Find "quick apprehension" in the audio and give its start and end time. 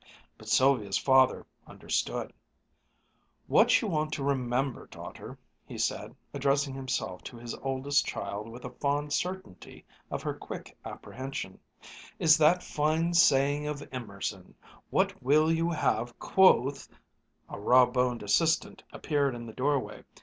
10.33-11.59